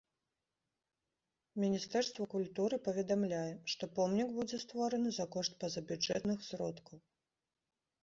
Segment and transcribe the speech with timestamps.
[1.63, 6.97] Міністэрства культуры паведамляе, што помнік будзе створаны за кошт пазабюджэтных сродкаў.